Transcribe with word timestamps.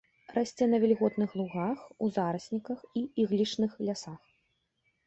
Расце 0.35 0.67
на 0.69 0.79
вільготных 0.83 1.35
лугах, 1.41 1.83
у 2.07 2.09
зарасніках 2.17 2.79
і 3.03 3.05
іглічных 3.27 3.79
лясах. 3.89 4.21